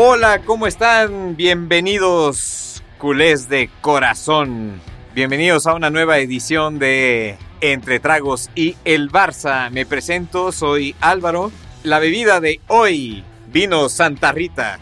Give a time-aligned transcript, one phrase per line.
[0.00, 1.34] Hola, ¿cómo están?
[1.34, 4.80] Bienvenidos, culés de corazón.
[5.12, 9.72] Bienvenidos a una nueva edición de Entre Tragos y el Barça.
[9.72, 11.50] Me presento, soy Álvaro.
[11.82, 14.78] La bebida de hoy, vino Santa Rita.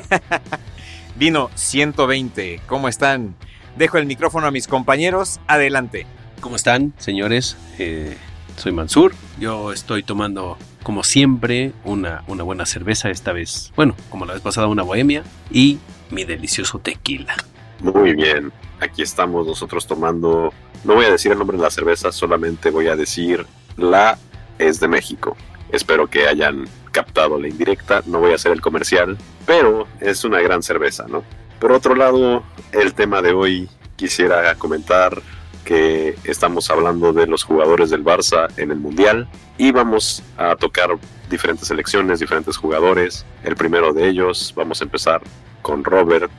[1.16, 2.62] vino 120.
[2.66, 3.36] ¿Cómo están?
[3.76, 5.40] Dejo el micrófono a mis compañeros.
[5.46, 6.06] Adelante.
[6.40, 7.58] ¿Cómo están, señores?
[7.78, 8.16] Eh,
[8.56, 9.14] soy Mansur.
[9.38, 13.72] Yo estoy tomando, como siempre, una, una buena cerveza esta vez.
[13.76, 15.78] Bueno, como la vez pasada, una bohemia y
[16.10, 17.34] mi delicioso tequila.
[17.80, 20.52] Muy bien, aquí estamos nosotros tomando,
[20.84, 24.18] no voy a decir el nombre de la cerveza, solamente voy a decir la
[24.58, 25.36] es de México.
[25.70, 30.40] Espero que hayan captado la indirecta, no voy a hacer el comercial, pero es una
[30.40, 31.22] gran cerveza, ¿no?
[31.60, 35.20] Por otro lado, el tema de hoy quisiera comentar
[35.66, 39.28] que estamos hablando de los jugadores del Barça en el Mundial
[39.58, 40.90] y vamos a tocar
[41.28, 43.26] diferentes selecciones, diferentes jugadores.
[43.42, 45.20] El primero de ellos, vamos a empezar
[45.62, 46.30] con Robert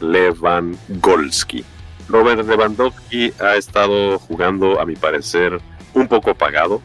[0.00, 1.64] Lewandowski.
[2.10, 5.58] Robert Lewandowski ha estado jugando, a mi parecer,
[5.94, 6.82] un poco apagado.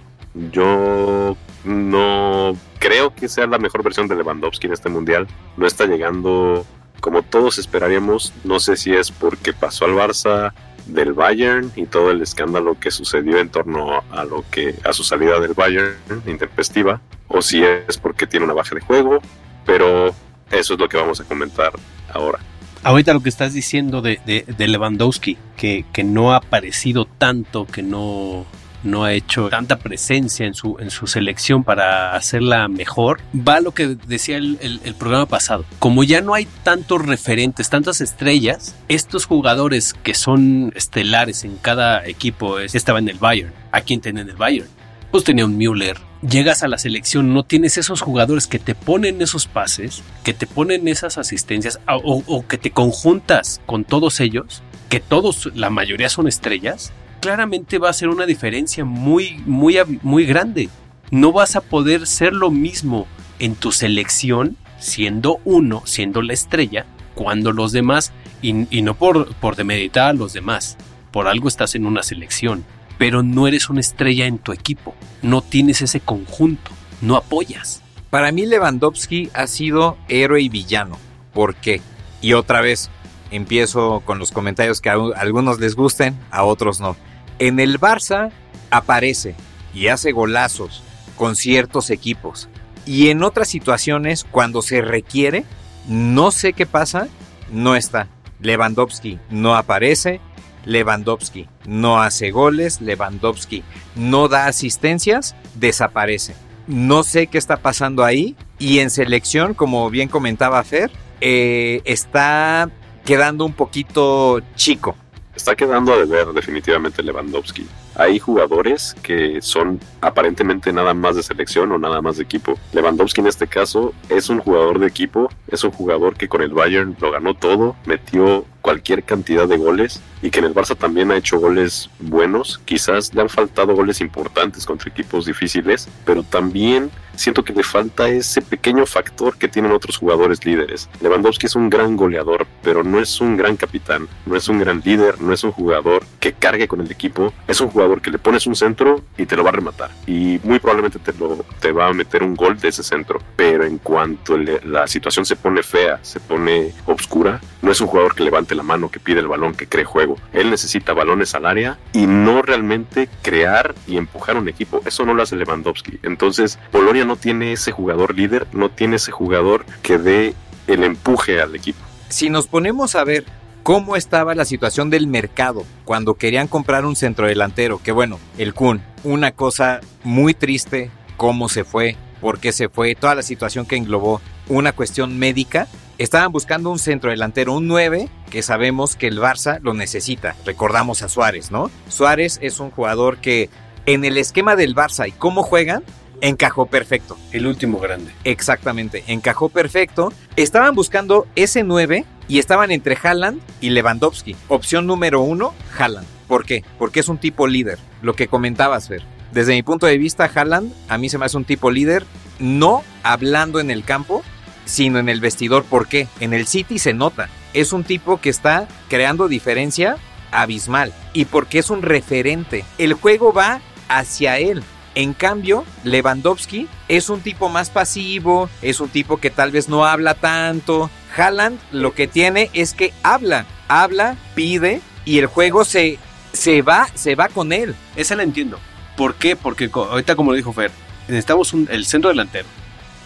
[0.53, 5.27] Yo no creo que sea la mejor versión de Lewandowski en este mundial.
[5.57, 6.65] No está llegando
[7.01, 8.31] como todos esperaríamos.
[8.45, 10.53] No sé si es porque pasó al Barça
[10.87, 15.03] del Bayern y todo el escándalo que sucedió en torno a lo que a su
[15.03, 15.95] salida del Bayern
[16.27, 19.19] intempestiva o si es porque tiene una baja de juego,
[19.65, 20.13] pero
[20.51, 21.71] eso es lo que vamos a comentar
[22.13, 22.39] ahora.
[22.83, 27.81] Ahorita lo que estás diciendo de, de, Lewandowski, que, que no ha aparecido tanto, que
[27.81, 28.45] no,
[28.85, 33.71] no ha hecho tanta presencia en su, en su selección para hacerla mejor, va lo
[33.71, 35.65] que decía el, programa pasado.
[35.79, 42.05] Como ya no hay tantos referentes, tantas estrellas, estos jugadores que son estelares en cada
[42.07, 43.53] equipo, estaba en el Bayern.
[43.71, 44.69] ¿A quién tenía en el Bayern?
[45.11, 45.97] Pues tenía un Müller.
[46.21, 50.47] Llegas a la selección, no tienes esos jugadores que te ponen esos pases, que te
[50.47, 56.09] ponen esas asistencias o, o que te conjuntas con todos ellos, que todos, la mayoría
[56.09, 56.93] son estrellas,
[57.25, 60.69] claramente va a ser una diferencia muy, muy, muy grande.
[61.09, 63.07] No vas a poder ser lo mismo
[63.39, 68.11] en tu selección siendo uno, siendo la estrella, cuando los demás,
[68.43, 70.77] y, no por, por demeditar a los demás,
[71.09, 72.63] por algo estás en una selección,
[72.99, 74.93] pero no eres una estrella en tu equipo,
[75.23, 76.69] no tienes ese conjunto,
[77.01, 77.81] no apoyas.
[78.11, 80.99] Para mí Lewandowski ha sido héroe y villano.
[81.33, 81.81] ¿Por qué?
[82.21, 82.91] Y otra vez,
[83.31, 86.95] empiezo con los comentarios que a algunos les gusten, a otros no.
[87.39, 88.31] En el Barça
[88.71, 89.35] aparece
[89.73, 90.83] y hace golazos
[91.17, 92.49] con ciertos equipos.
[92.85, 95.43] Y en otras situaciones, cuando se requiere,
[95.87, 97.07] no sé qué pasa,
[97.51, 98.07] no está.
[98.39, 100.19] Lewandowski no aparece,
[100.65, 103.63] Lewandowski no hace goles, Lewandowski
[103.95, 106.35] no da asistencias, desaparece.
[106.67, 108.35] No sé qué está pasando ahí.
[108.57, 110.91] Y en selección, como bien comentaba Fer,
[111.21, 112.69] eh, está
[113.05, 114.95] quedando un poquito chico.
[115.35, 117.67] Está quedando a deber definitivamente Lewandowski.
[117.95, 122.57] Hay jugadores que son aparentemente nada más de selección o nada más de equipo.
[122.73, 126.53] Lewandowski en este caso es un jugador de equipo, es un jugador que con el
[126.53, 131.11] Bayern lo ganó todo, metió cualquier cantidad de goles y que en el Barça también
[131.11, 132.59] ha hecho goles buenos.
[132.65, 138.09] Quizás le han faltado goles importantes contra equipos difíciles, pero también siento que le falta
[138.09, 140.89] ese pequeño factor que tienen otros jugadores líderes.
[140.99, 144.81] Lewandowski es un gran goleador, pero no es un gran capitán, no es un gran
[144.83, 148.17] líder, no es un jugador que cargue con el equipo, es un jugador que le
[148.17, 151.71] pones un centro y te lo va a rematar y muy probablemente te, lo, te
[151.71, 155.61] va a meter un gol de ese centro, pero en cuanto la situación se pone
[155.63, 159.27] fea, se pone obscura, no es un jugador que levante la mano, que pide el
[159.27, 160.17] balón, que cree juego.
[160.33, 164.81] Él necesita balones al área y no realmente crear y empujar un equipo.
[164.85, 165.99] Eso no lo hace Lewandowski.
[166.03, 170.33] Entonces, Polonia no tiene ese jugador líder, no tiene ese jugador que dé
[170.67, 171.79] el empuje al equipo.
[172.09, 173.25] Si nos ponemos a ver
[173.63, 178.81] cómo estaba la situación del mercado cuando querían comprar un centrodelantero, que bueno, el Kun,
[179.03, 183.75] una cosa muy triste, cómo se fue, por qué se fue, toda la situación que
[183.75, 185.67] englobó una cuestión médica
[185.97, 190.35] Estaban buscando un centro delantero, un 9, que sabemos que el Barça lo necesita.
[190.45, 191.71] Recordamos a Suárez, ¿no?
[191.87, 193.49] Suárez es un jugador que
[193.85, 195.85] en el esquema del Barça y cómo juegan,
[196.19, 197.17] encajó perfecto.
[197.31, 198.11] El último grande.
[198.25, 200.11] Exactamente, encajó perfecto.
[200.35, 204.35] Estaban buscando ese 9 y estaban entre Haaland y Lewandowski.
[204.49, 206.05] Opción número uno, Haaland.
[206.27, 206.65] ¿Por qué?
[206.77, 207.79] Porque es un tipo líder.
[208.01, 209.03] Lo que comentabas, Fer.
[209.31, 212.05] Desde mi punto de vista, Haaland a mí se me hace un tipo líder,
[212.39, 214.23] no hablando en el campo,
[214.65, 215.63] sino en el vestidor.
[215.63, 216.09] ¿Por qué?
[216.19, 217.29] En el City se nota.
[217.55, 219.95] Es un tipo que está creando diferencia
[220.29, 222.65] abismal y porque es un referente.
[222.77, 224.61] El juego va hacia él.
[224.93, 229.85] En cambio, Lewandowski es un tipo más pasivo, es un tipo que tal vez no
[229.85, 230.89] habla tanto.
[231.15, 235.97] Haaland lo que tiene es que habla, habla, pide y el juego se,
[236.33, 237.73] se va, se va con él.
[237.95, 238.59] Esa la entiendo.
[238.97, 239.37] ¿Por qué?
[239.37, 240.71] Porque ahorita como lo dijo Fer,
[241.07, 242.47] necesitamos el centro delantero.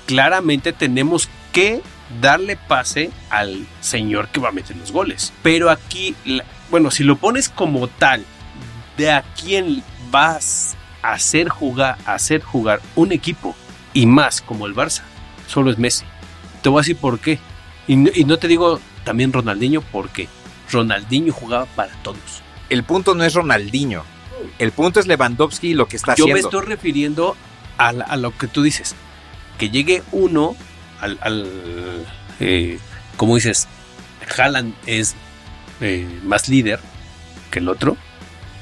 [0.07, 1.83] Claramente tenemos que
[2.21, 5.33] darle pase al señor que va a meter los goles.
[5.43, 6.15] Pero aquí,
[6.69, 8.25] bueno, si lo pones como tal,
[8.97, 13.55] de a quién vas a hacer jugar, a hacer jugar un equipo
[13.93, 15.01] y más como el Barça,
[15.47, 16.05] solo es Messi.
[16.61, 17.39] Te voy a decir por qué.
[17.87, 20.27] Y no, te digo también Ronaldinho porque
[20.71, 22.43] Ronaldinho jugaba para todos.
[22.69, 24.03] El punto no es Ronaldinho.
[24.59, 26.29] El punto es Lewandowski y lo que está haciendo.
[26.29, 27.35] Yo me estoy refiriendo
[27.77, 28.95] a, lo que tú dices.
[29.57, 30.55] Que llegue uno
[31.01, 31.55] al,
[32.39, 32.79] eh,
[33.17, 33.67] como dices,
[34.37, 35.15] Haaland es
[35.81, 36.79] eh, más líder
[37.51, 37.97] que el otro.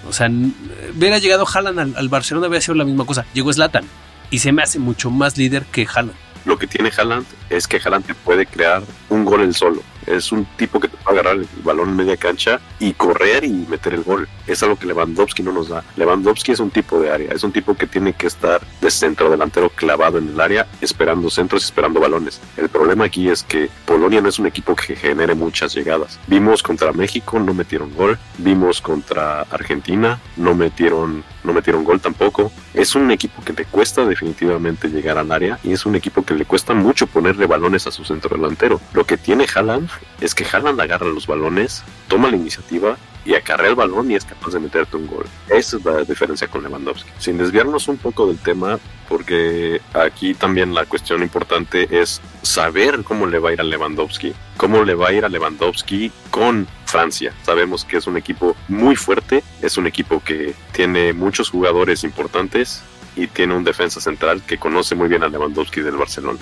[0.08, 3.26] O sea, hubiera llegado Haaland al, Barcelona, hubiera sido la misma cosa.
[3.34, 3.86] Llegó Zlatan
[4.30, 6.18] y se me hace mucho más líder que Haaland.
[6.46, 9.82] Lo que tiene Haaland es que Haaland te puede crear un gol él solo.
[10.08, 13.44] Es un tipo que te va a agarrar el balón en media cancha y correr
[13.44, 14.28] y meter el gol.
[14.48, 15.84] Es algo que Lewandowski no nos da.
[15.98, 19.30] Lewandowski es un tipo de área, es un tipo que tiene que estar de centro
[19.30, 22.42] delantero clavado en el área, esperando centros y esperando balones.
[22.56, 26.20] El problema aquí es que Polonia no es un equipo que genere muchas llegadas.
[26.28, 28.18] Vimos contra México, no metieron gol.
[28.38, 32.52] Vimos contra Argentina, no metieron, no metieron gol tampoco.
[32.74, 36.34] Es un equipo que le cuesta definitivamente llegar al área y es un equipo que
[36.34, 38.82] le cuesta mucho ponerle balones a su centro delantero.
[38.92, 39.88] Lo que tiene Haaland
[40.20, 44.26] es que Haaland agarra los balones, toma la iniciativa y acarrea el balón y es
[44.26, 45.28] capaz de meterte un gol.
[45.48, 47.08] Esa es la diferencia con Lewandowski.
[47.20, 53.28] Sin desviarnos un poco del tema, porque aquí también la cuestión importante es saber cómo
[53.28, 54.34] le va a ir a Lewandowski.
[54.58, 57.32] Cómo le va a ir a Lewandowski con Francia.
[57.44, 62.82] Sabemos que es un equipo muy fuerte, es un equipo que tiene muchos jugadores importantes
[63.18, 66.40] y tiene un defensa central que conoce muy bien a Lewandowski del Barcelona.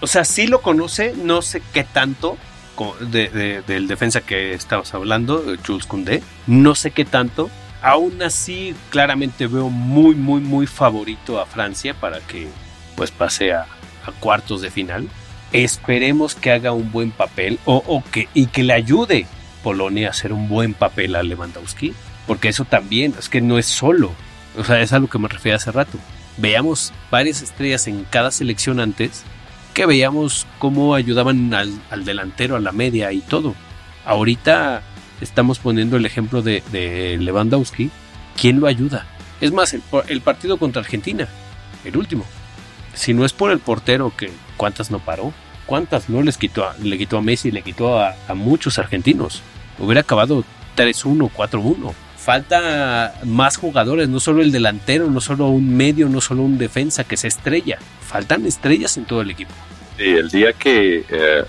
[0.00, 2.38] O sea, sí lo conoce, no sé qué tanto,
[3.00, 6.22] del defensa que estabas hablando, Jules Koundé.
[6.46, 7.50] No sé qué tanto.
[7.82, 12.48] Aún así, claramente veo muy, muy, muy favorito a Francia para que
[12.96, 13.66] pues pase a,
[14.20, 15.08] cuartos de final.
[15.52, 19.26] Esperemos que haga un buen papel o, que, y que le ayude
[19.62, 21.92] Polonia a hacer un buen papel a Lewandowski.
[22.26, 24.12] Porque eso también, es que no es solo.
[24.56, 25.98] O sea, es a lo que me refiero hace rato.
[26.36, 29.24] Veamos varias estrellas en cada selección antes
[29.74, 33.54] que veíamos cómo ayudaban al, delantero, a la media y todo.
[34.04, 34.82] Ahorita
[35.20, 37.90] estamos poniendo el ejemplo de, Lewandowski.
[38.38, 39.06] ¿Quién lo ayuda?
[39.40, 41.28] Es más, el, partido contra Argentina,
[41.84, 42.24] el último.
[42.94, 45.32] Si no es por el portero, que ¿cuántas no paró?
[45.66, 49.42] ¿Cuántas no les quitó le quitó a Messi, le quitó a, a muchos argentinos?
[49.78, 50.44] Hubiera acabado
[50.76, 56.42] 3-1, 4-1 falta más jugadores, no solo el delantero, no solo un medio, no solo
[56.42, 59.50] un defensa que se estrella, faltan estrellas en todo el equipo.
[59.98, 61.44] El día que eh,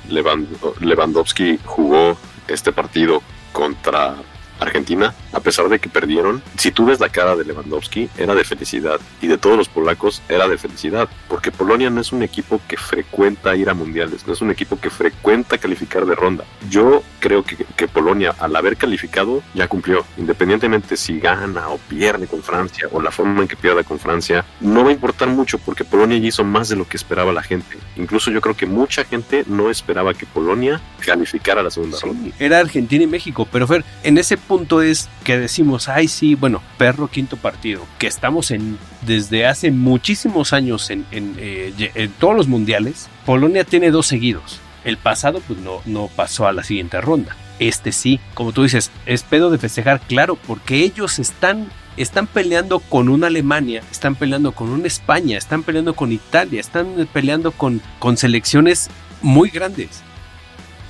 [0.79, 4.15] Lewandowski jugó este partido contra
[4.59, 8.43] Argentina, a pesar de que perdieron, si tú ves la cara de Lewandowski, era de
[8.43, 8.99] felicidad.
[9.21, 11.07] Y de todos los polacos, era de felicidad.
[11.27, 14.79] Porque Polonia no es un equipo que frecuenta ir a mundiales, no es un equipo
[14.79, 16.45] que frecuenta calificar de ronda.
[16.69, 20.05] Yo creo que, que Polonia, al haber calificado, ya cumplió.
[20.17, 24.43] Independientemente si gana o pierde con Francia, o la forma en que pierda con Francia,
[24.59, 27.41] no va a importar mucho porque Polonia ya hizo más de lo que esperaba la
[27.41, 27.77] gente.
[27.95, 32.29] Incluso yo creo que mucha gente no esperaba que Polonia calificara a la segunda ronda.
[32.39, 36.61] Era Argentina y México, pero Fer, en ese punto es que decimos, ay sí, bueno,
[36.77, 42.47] perro quinto partido, que estamos en desde hace muchísimos años en, eh, en, todos los
[42.47, 44.59] mundiales, Polonia tiene dos seguidos.
[44.83, 47.35] El pasado pues no, no pasó a la siguiente ronda.
[47.59, 52.79] Este sí, como tú dices, es pedo de festejar, claro, porque ellos están están peleando
[52.79, 57.81] con una Alemania, están peleando con una España, están peleando con Italia, están peleando con,
[57.99, 58.89] con selecciones
[59.21, 60.01] muy grandes.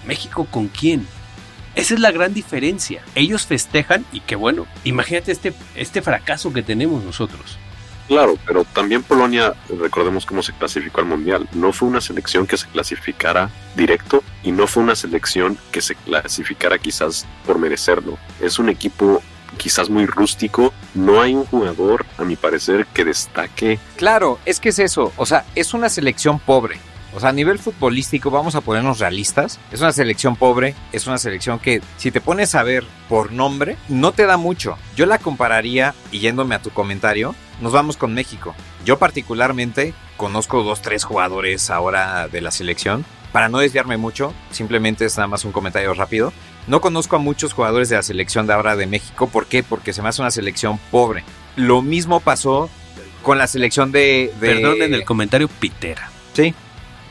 [0.05, 1.05] ¿México con quién?
[1.75, 3.01] Esa es la gran diferencia.
[3.15, 4.67] Ellos festejan y qué bueno.
[4.83, 7.57] Imagínate este, este fracaso que tenemos nosotros.
[8.07, 11.47] Claro, pero también Polonia, recordemos cómo se clasificó al Mundial.
[11.53, 15.95] No fue una selección que se clasificara directo y no fue una selección que se
[15.95, 18.17] clasificara quizás por merecerlo.
[18.41, 19.21] Es un equipo
[19.57, 20.73] quizás muy rústico.
[20.93, 23.79] No hay un jugador, a mi parecer, que destaque.
[23.97, 25.11] Claro, es que es eso.
[25.17, 26.79] O sea, es una selección pobre.
[27.15, 29.59] O sea, a nivel futbolístico, vamos a ponernos realistas.
[29.71, 33.77] Es una selección pobre, es una selección que, si te pones a ver por nombre,
[33.87, 34.77] no te da mucho.
[34.95, 38.55] Yo la compararía, y yéndome a tu comentario, nos vamos con México.
[38.83, 43.05] Yo particularmente conozco dos, tres jugadores ahora de la selección.
[43.31, 46.33] Para no desviarme mucho, simplemente es nada más un comentario rápido.
[46.67, 49.27] No conozco a muchos jugadores de la selección de ahora de México.
[49.27, 49.63] ¿Por qué?
[49.63, 51.23] Porque se me hace una selección pobre.
[51.55, 52.69] Lo mismo pasó
[53.21, 54.33] con la selección de...
[54.39, 56.09] de Perdón en el comentario, Pitera.
[56.33, 56.53] Sí,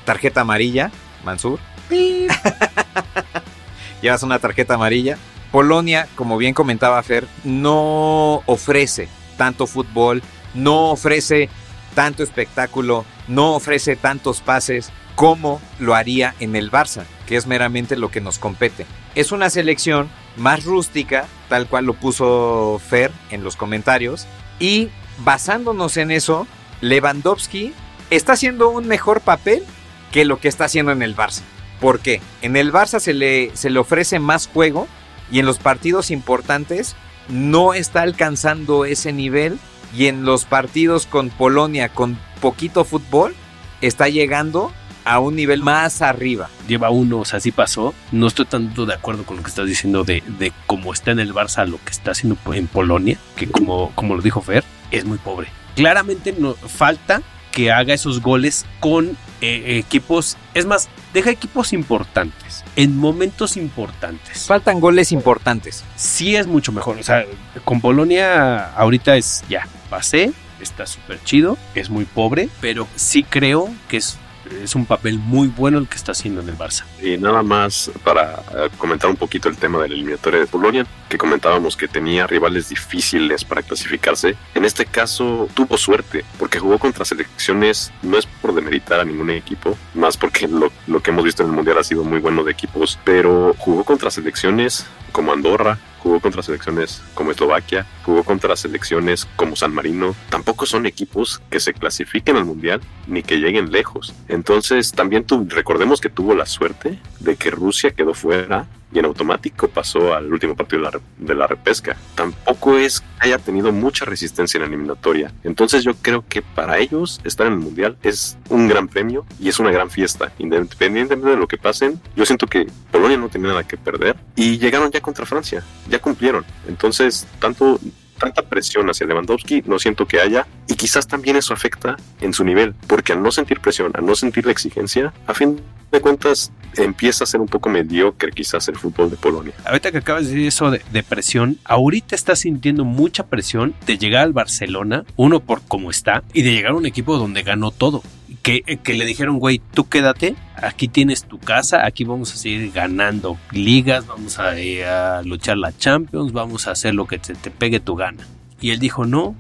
[0.05, 0.93] tarjeta amarilla,
[1.25, 1.59] Mansur.
[4.03, 5.19] Llevas una tarjeta amarilla.
[5.51, 10.23] Polonia, como bien comentaba Fer, no ofrece tanto fútbol,
[10.55, 11.51] no ofrece
[11.95, 17.97] tanto espectáculo, no ofrece tantos pases como lo haría en el Barça, que es meramente
[17.97, 18.87] lo que nos compete.
[19.15, 24.27] Es una selección más rústica, tal cual lo puso Fer en los comentarios,
[24.59, 26.47] y basándonos en eso,
[26.81, 27.75] Lewandowski
[28.11, 29.63] está haciendo un mejor papel
[30.13, 31.43] que lo que está haciendo en el Barça.
[31.81, 32.21] ¿Por qué?
[32.43, 34.87] En el Barça se le, se le ofrece más juego
[35.33, 36.95] y en los partidos importantes
[37.29, 39.59] no está alcanzando ese nivel
[39.97, 43.35] y en los partidos con Polonia con poquito fútbol
[43.81, 44.73] está llegando
[45.05, 46.49] a un nivel más arriba.
[46.69, 47.93] Lleva uno, o sea, así pasó.
[48.13, 51.19] No estoy tanto de acuerdo con lo que estás diciendo de, de cómo está en
[51.19, 55.05] el Barça lo que está haciendo en Polonia, que como, como lo dijo Fer, es
[55.05, 55.49] muy pobre.
[55.75, 57.23] Claramente no, falta
[57.53, 64.47] que haga esos goles con eh, equipos, es más, deja equipos importantes, en momentos importantes.
[64.47, 65.85] Faltan goles importantes.
[65.95, 67.25] Sí es mucho mejor, o sea,
[67.65, 73.69] con Polonia ahorita es ya, pasé, está súper chido, es muy pobre, pero sí creo
[73.89, 74.19] que es
[74.63, 76.85] es un papel muy bueno el que está haciendo en el Barça.
[77.01, 81.19] Y nada más para eh, comentar un poquito el tema del eliminatorio de Polonia, que
[81.19, 84.37] comentábamos que tenía rivales difíciles para clasificarse.
[84.55, 89.31] En este caso tuvo suerte, porque jugó contra selecciones, no es por demeritar a ningún
[89.31, 92.45] equipo, más porque lo, lo que hemos visto en el Mundial ha sido muy bueno
[92.45, 98.57] de equipos, pero jugó contra selecciones como Andorra, jugó contra selecciones como Eslovaquia, jugó contra
[98.57, 100.15] selecciones como San Marino.
[100.31, 104.15] Tampoco son equipos que se clasifiquen al Mundial ni que lleguen lejos.
[104.29, 109.05] Entonces también tu, recordemos que tuvo la suerte de que Rusia quedó fuera y en
[109.05, 111.97] automático pasó al último partido de la, de la, repesca.
[112.15, 115.33] Tampoco es que haya tenido mucha resistencia en la eliminatoria.
[115.45, 119.49] Entonces yo creo que para ellos estar en el Mundial es un gran premio y
[119.49, 120.33] es una gran fiesta.
[120.39, 124.59] Independientemente de lo que pasen, yo siento que Polonia no tenía nada que perder y
[124.59, 126.45] llegaron ya contra Francia, ya cumplieron.
[126.69, 127.79] Entonces, tanto
[128.23, 132.45] tanta presión hacia Lewandowski no siento que haya y quizás también eso afecta en su
[132.45, 135.61] nivel porque al no sentir presión, al no sentir la exigencia, a fin
[135.91, 139.53] de cuentas empieza a ser un poco mediocre quizás el fútbol de Polonia.
[139.65, 143.99] Ahorita que acabas de decir eso de, de presión, ahorita está sintiendo mucha presión de
[143.99, 147.73] llegar al Barcelona, uno por cómo está, y de llegar a un equipo donde ganó
[147.73, 148.03] todo.
[148.43, 153.39] Que, le dijeron, güey, tú quédate, aquí tienes tu casa, aquí vamos a seguir ganando
[153.53, 157.51] ligas, vamos a, eh, a luchar la Champions, vamos a hacer lo que te, te,
[157.51, 158.27] pegue tu gana.
[158.61, 159.37] Y él dijo, no,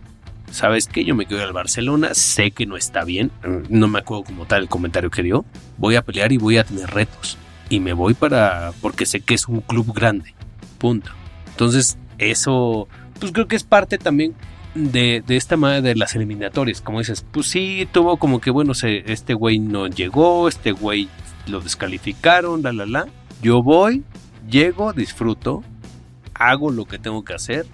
[0.52, 1.04] ¿sabes qué?
[1.04, 3.32] Yo me quedo al Barcelona, sé que no está bien,
[3.68, 5.44] no me acuerdo como tal el comentario que dio,
[5.78, 7.38] voy a pelear y voy a tener retos.
[7.70, 10.34] Y me voy para, porque sé que es un club grande,
[10.78, 11.10] punto.
[11.48, 12.86] Entonces, eso,
[13.18, 14.34] pues creo que es parte también
[14.74, 16.80] de, de, esta manera de las eliminatorias.
[16.80, 21.08] Como dices, pues sí, tuvo como que, bueno, se, este güey no llegó, este güey
[21.46, 23.06] lo descalificaron, la, la, la.
[23.42, 24.04] Yo voy,
[24.48, 25.62] llego, disfruto,
[26.34, 27.66] hago lo que tengo que hacer,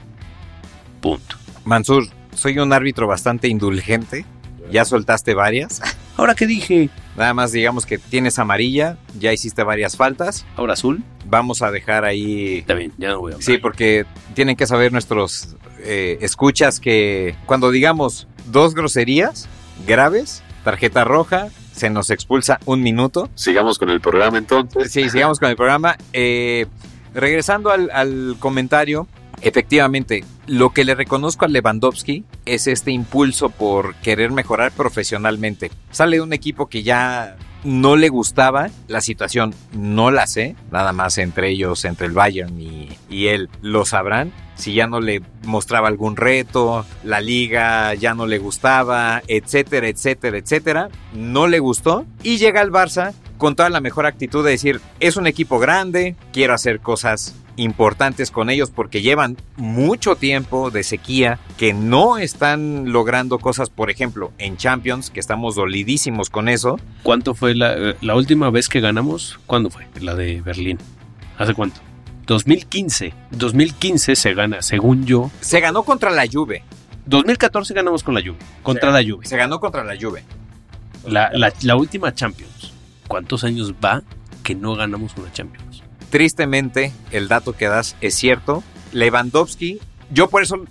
[1.00, 1.36] punto.
[1.64, 4.24] Mansur, soy un árbitro bastante indulgente.
[4.70, 5.80] Ya soltaste varias.
[6.16, 6.90] Ahora que dije.
[7.16, 10.46] Nada más digamos que tienes amarilla, ya hiciste varias faltas.
[10.56, 11.02] Ahora azul.
[11.26, 12.58] Vamos a dejar ahí.
[12.58, 13.44] Está bien, ya no voy a hablar.
[13.44, 19.48] Sí, porque tienen que saber nuestros eh, escuchas que cuando digamos dos groserías
[19.86, 23.28] graves, tarjeta roja, se nos expulsa un minuto.
[23.34, 24.90] Sigamos con el programa entonces.
[24.90, 25.96] Sí, sigamos con el programa.
[26.12, 26.66] Eh,
[27.14, 29.06] regresando al, al comentario,
[29.40, 35.70] Efectivamente, lo que le reconozco a Lewandowski es este impulso por querer mejorar profesionalmente.
[35.90, 40.92] Sale de un equipo que ya no le gustaba la situación, no la sé, nada
[40.92, 44.32] más entre ellos, entre el Bayern y, y él, lo sabrán.
[44.54, 50.36] Si ya no le mostraba algún reto, la liga ya no le gustaba, etcétera, etcétera,
[50.38, 54.80] etcétera, no le gustó y llega al Barça con toda la mejor actitud de decir,
[55.00, 60.84] es un equipo grande, quiero hacer cosas importantes con ellos porque llevan mucho tiempo de
[60.84, 66.78] sequía que no están logrando cosas, por ejemplo, en Champions, que estamos dolidísimos con eso.
[67.02, 69.40] ¿Cuánto fue la, la última vez que ganamos?
[69.46, 69.86] ¿Cuándo fue?
[70.00, 70.78] La de Berlín.
[71.36, 71.80] ¿Hace cuánto?
[72.26, 73.12] 2015.
[73.30, 75.30] 2015 se gana, según yo.
[75.40, 76.62] Se ganó contra la Juve.
[77.06, 78.36] 2014 ganamos con la Juve.
[78.62, 79.26] Contra se, la Juve.
[79.26, 80.24] Se ganó contra la Juve.
[81.06, 82.67] La, la, la última Champions.
[83.08, 84.02] ¿Cuántos años va
[84.44, 85.82] que no ganamos una Champions?
[86.10, 88.62] tristemente el dato que das es cierto.
[88.92, 90.64] Lewandowski, yo por eso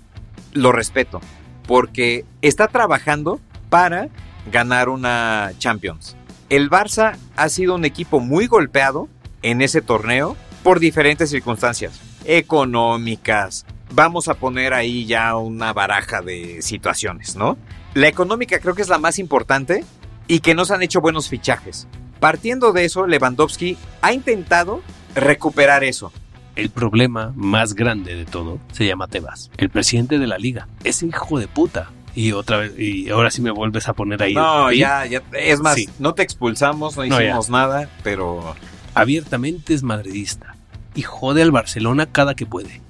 [0.53, 1.21] lo respeto,
[1.67, 3.39] porque está trabajando
[3.69, 4.09] para
[4.51, 6.15] ganar una Champions.
[6.49, 9.07] El Barça ha sido un equipo muy golpeado
[9.43, 16.61] en ese torneo por diferentes circunstancias económicas, vamos a poner ahí ya una baraja de
[16.61, 17.57] situaciones, ¿no?
[17.93, 19.85] La económica creo que es la más importante
[20.27, 21.87] y que nos han hecho buenos fichajes.
[22.19, 24.81] Partiendo de eso, Lewandowski ha intentado
[25.15, 26.11] recuperar eso.
[26.55, 30.67] El problema más grande de todo se llama Tebas, el presidente de la liga.
[30.83, 31.91] Ese hijo de puta.
[32.15, 34.33] Y otra vez, y ahora sí me vuelves a poner ahí.
[34.33, 34.79] No, ¿Sí?
[34.79, 35.87] ya, ya, es más, Sí.
[35.99, 38.55] no te expulsamos, no hicimos nada, pero
[38.95, 40.55] Abiertamente es madridista.
[40.95, 42.81] Y jode al Barcelona cada que puede.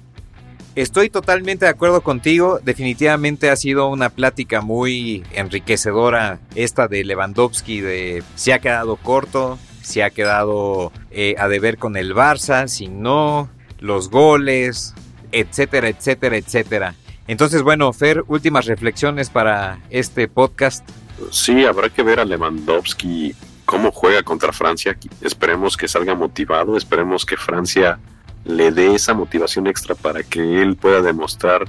[0.78, 2.60] Estoy totalmente de acuerdo contigo.
[2.62, 7.80] Definitivamente ha sido una plática muy enriquecedora esta de Lewandowski.
[7.80, 12.86] De se ha quedado corto, se ha quedado eh, a deber con el Barça, si
[12.86, 14.94] no, los goles,
[15.32, 16.94] etcétera, etcétera, etcétera.
[17.26, 20.88] Entonces, bueno, Fer, últimas reflexiones para este podcast.
[21.32, 24.96] Sí, habrá que ver a Lewandowski cómo juega contra Francia.
[25.22, 27.98] Esperemos que salga motivado, esperemos que Francia
[28.44, 31.68] le dé esa motivación extra para que él pueda demostrar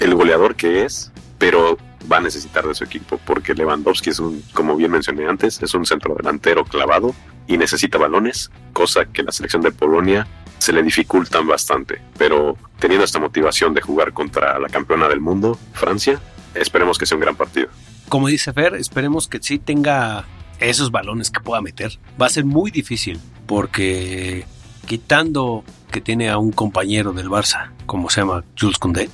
[0.00, 1.78] el goleador que es, pero
[2.10, 5.74] va a necesitar de su equipo, porque Lewandowski es un, como bien mencioné antes, es
[5.74, 7.14] un centrodelantero clavado
[7.46, 10.26] y necesita balones, cosa que la selección de Polonia
[10.58, 12.00] se le dificultan bastante.
[12.16, 16.20] Pero teniendo esta motivación de jugar contra la campeona del mundo, Francia,
[16.54, 17.68] esperemos que sea un gran partido.
[18.08, 20.24] Como dice Fer, esperemos que sí tenga
[20.60, 21.98] esos balones que pueda meter.
[22.20, 24.46] Va a ser muy difícil porque
[24.86, 29.08] quitando que tiene a un compañero del Barça, como se llama Jules Koundé,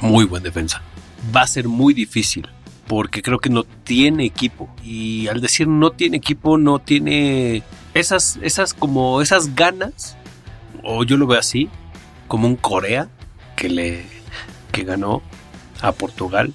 [0.00, 0.82] muy buen defensa.
[1.34, 2.48] Va a ser muy difícil
[2.86, 7.62] porque creo que no tiene equipo y al decir no tiene equipo no tiene
[7.94, 10.16] esas esas como esas ganas
[10.82, 11.68] o yo lo veo así
[12.26, 13.08] como un Corea
[13.54, 14.04] que le
[14.72, 15.22] que ganó
[15.82, 16.52] a Portugal,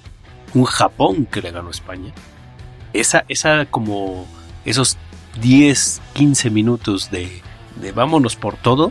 [0.54, 2.12] un Japón que le ganó a España.
[2.92, 4.26] Esa esa como
[4.64, 4.96] esos
[5.40, 7.42] 10, 15 minutos de,
[7.80, 8.90] de vámonos por todo,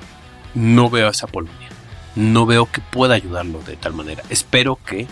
[0.56, 1.70] no veo a esa Polonia.
[2.16, 4.24] No veo que pueda ayudarlo de tal manera.
[4.30, 5.08] Espero que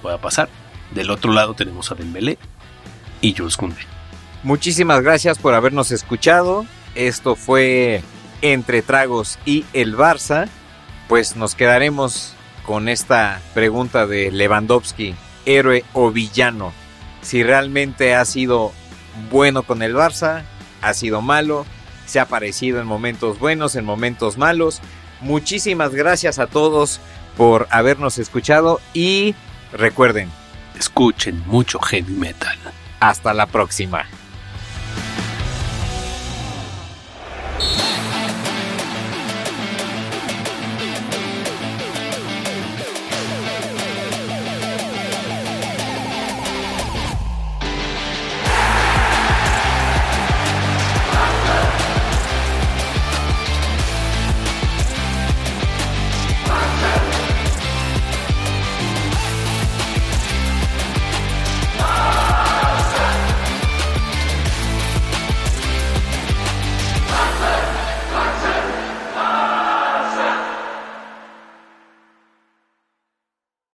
[0.00, 0.48] pueda pasar.
[0.92, 2.38] Del otro lado tenemos a Dembélé
[3.20, 3.80] y Jules Koundé.
[4.44, 6.64] Muchísimas gracias por habernos escuchado.
[6.94, 8.02] Esto fue
[8.42, 10.48] Entre Tragos y el Barça.
[11.08, 16.72] Pues nos quedaremos con esta pregunta de Lewandowski, héroe o villano.
[17.22, 18.72] Si realmente ha sido
[19.30, 20.44] bueno con el Barça,
[20.82, 21.66] ha sido malo,
[22.06, 24.80] se ha parecido en momentos buenos, en momentos malos.
[25.20, 27.00] Muchísimas gracias a todos
[27.36, 29.34] por habernos escuchado y
[29.72, 30.30] recuerden,
[30.78, 32.56] Escuchen mucho heavy metal.
[33.00, 34.06] hasta la próxima.